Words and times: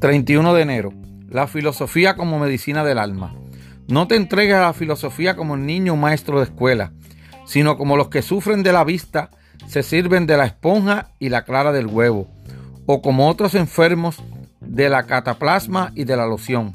31 0.00 0.54
de 0.54 0.62
enero. 0.62 0.92
La 1.28 1.48
filosofía 1.48 2.14
como 2.14 2.38
medicina 2.38 2.84
del 2.84 2.98
alma. 2.98 3.34
No 3.88 4.06
te 4.06 4.14
entregues 4.14 4.54
a 4.54 4.60
la 4.60 4.72
filosofía 4.72 5.34
como 5.34 5.56
el 5.56 5.66
niño 5.66 5.96
maestro 5.96 6.38
de 6.38 6.44
escuela, 6.44 6.92
sino 7.46 7.76
como 7.76 7.96
los 7.96 8.08
que 8.08 8.22
sufren 8.22 8.62
de 8.62 8.72
la 8.72 8.84
vista 8.84 9.30
se 9.66 9.82
sirven 9.82 10.26
de 10.26 10.36
la 10.36 10.46
esponja 10.46 11.10
y 11.18 11.30
la 11.30 11.44
clara 11.44 11.72
del 11.72 11.88
huevo, 11.88 12.28
o 12.86 13.02
como 13.02 13.28
otros 13.28 13.56
enfermos 13.56 14.22
de 14.60 14.88
la 14.88 15.02
cataplasma 15.04 15.90
y 15.96 16.04
de 16.04 16.16
la 16.16 16.26
loción. 16.26 16.72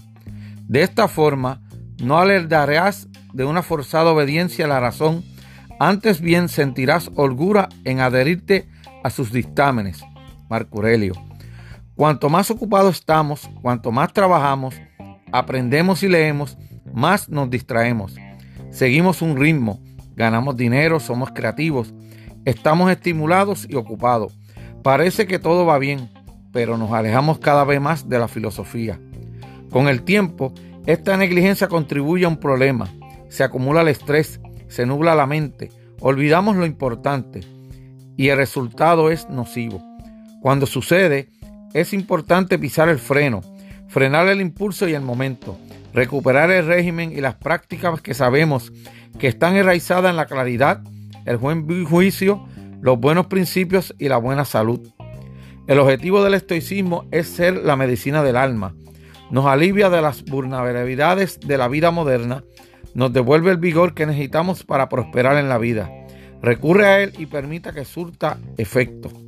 De 0.68 0.82
esta 0.82 1.08
forma, 1.08 1.62
no 2.04 2.20
alertarás 2.20 3.08
de 3.32 3.46
una 3.46 3.64
forzada 3.64 4.12
obediencia 4.12 4.66
a 4.66 4.68
la 4.68 4.80
razón, 4.82 5.24
antes 5.80 6.20
bien 6.20 6.50
sentirás 6.50 7.10
holgura 7.16 7.70
en 7.86 8.02
adherirte 8.02 8.68
a 9.04 9.10
sus 9.10 9.32
dictámenes. 9.32 10.04
Marco 10.50 10.80
Aurelio. 10.80 11.14
Cuanto 11.96 12.28
más 12.28 12.50
ocupados 12.50 12.96
estamos, 12.96 13.48
cuanto 13.62 13.92
más 13.92 14.12
trabajamos, 14.14 14.76
aprendemos 15.32 16.02
y 16.02 16.08
leemos, 16.08 16.58
más 16.92 17.30
nos 17.30 17.52
distraemos. 17.52 18.16
Seguimos 18.72 19.22
un 19.22 19.38
ritmo, 19.38 19.80
ganamos 20.16 20.58
dinero, 20.58 21.00
somos 21.00 21.32
creativos, 21.32 21.94
estamos 22.46 22.90
estimulados 22.90 23.68
y 23.70 23.76
ocupados. 23.76 24.40
Parece 24.82 25.28
que 25.28 25.38
todo 25.38 25.68
va 25.68 25.78
bien, 25.78 26.10
pero 26.52 26.78
nos 26.78 26.92
alejamos 26.92 27.38
cada 27.38 27.64
vez 27.64 27.80
más 27.80 28.10
de 28.10 28.18
la 28.18 28.28
filosofía. 28.28 29.00
Con 29.70 29.88
el 29.88 30.02
tiempo, 30.02 30.52
esta 30.88 31.16
negligencia 31.16 31.68
contribuye 31.68 32.26
a 32.26 32.30
un 32.30 32.38
problema. 32.38 32.90
Se 33.30 33.44
acumula 33.44 33.82
el 33.82 33.88
estrés, 33.90 34.40
se 34.68 34.88
nubla 34.88 35.14
la 35.14 35.28
mente, 35.28 35.72
olvidamos 36.00 36.56
lo 36.56 36.66
importante 36.66 37.42
y 38.18 38.30
el 38.30 38.38
resultado 38.38 39.12
es 39.12 39.30
nocivo. 39.30 39.80
Cuando 40.42 40.66
sucede, 40.66 41.30
es 41.74 41.94
importante 41.94 42.60
pisar 42.60 42.90
el 42.90 43.00
freno, 43.00 43.42
frenar 43.88 44.28
el 44.28 44.42
impulso 44.42 44.88
y 44.88 44.94
el 44.94 45.02
momento, 45.02 45.58
recuperar 45.94 46.52
el 46.52 46.66
régimen 46.66 47.12
y 47.12 47.22
las 47.22 47.36
prácticas 47.36 48.02
que 48.02 48.14
sabemos 48.14 48.72
que 49.20 49.28
están 49.28 49.56
enraizadas 49.56 50.10
en 50.10 50.18
la 50.18 50.26
claridad, 50.26 50.82
el 51.26 51.38
buen 51.38 51.86
juicio, 51.86 52.46
los 52.82 53.00
buenos 53.00 53.28
principios 53.28 53.96
y 53.98 54.10
la 54.10 54.18
buena 54.18 54.46
salud. 54.46 54.80
El 55.68 55.80
objetivo 55.80 56.24
del 56.24 56.34
estoicismo 56.34 57.06
es 57.12 57.28
ser 57.28 57.56
la 57.56 57.76
medicina 57.76 58.24
del 58.24 58.36
alma. 58.36 58.76
Nos 59.32 59.46
alivia 59.46 59.90
de 59.90 60.02
las 60.02 60.26
vulnerabilidades 60.26 61.40
de 61.40 61.58
la 61.58 61.68
vida 61.68 61.92
moderna, 61.92 62.44
nos 62.94 63.14
devuelve 63.14 63.52
el 63.52 63.58
vigor 63.58 63.94
que 63.94 64.06
necesitamos 64.06 64.64
para 64.64 64.90
prosperar 64.90 65.38
en 65.38 65.50
la 65.50 65.58
vida. 65.58 65.90
Recurre 66.42 66.86
a 66.86 67.02
él 67.02 67.14
y 67.18 67.26
permita 67.26 67.72
que 67.72 67.86
surta 67.86 68.38
efecto. 68.58 69.23